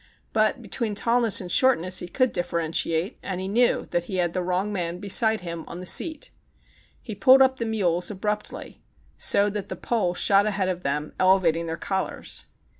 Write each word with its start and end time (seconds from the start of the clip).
But 0.33 0.63
be 0.63 0.67
tween 0.67 0.95
tallness 0.95 1.39
and 1.41 1.51
shortness 1.51 1.99
he 1.99 2.07
could 2.07 2.33
differen 2.33 2.71
tiate, 2.71 3.17
and 3.21 3.39
he 3.39 3.47
knew 3.47 3.85
that 3.91 4.05
he 4.05 4.15
had 4.15 4.33
the 4.33 4.41
wrong 4.41 4.73
man 4.73 4.97
beside 4.97 5.41
him 5.41 5.63
on 5.67 5.79
the 5.79 5.85
seat. 5.85 6.31
He 6.99 7.13
pulled 7.13 7.39
up 7.39 7.57
the 7.57 7.65
mules 7.65 8.09
abruptly, 8.09 8.81
so 9.19 9.47
that 9.51 9.69
the 9.69 9.75
pole 9.75 10.15
shot 10.15 10.47
ahead 10.47 10.69
of 10.69 10.81
them, 10.81 11.13
elevating 11.19 11.67
their 11.67 11.77
collars. 11.77 12.45